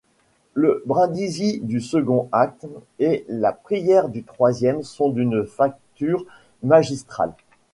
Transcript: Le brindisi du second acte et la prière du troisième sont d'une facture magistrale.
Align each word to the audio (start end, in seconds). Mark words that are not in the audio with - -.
Le 0.55 0.81
brindisi 0.87 1.59
du 1.59 1.79
second 1.79 2.27
acte 2.31 2.65
et 2.97 3.23
la 3.29 3.51
prière 3.53 4.09
du 4.09 4.23
troisième 4.23 4.81
sont 4.81 5.09
d'une 5.11 5.45
facture 5.45 6.25
magistrale. 6.63 7.33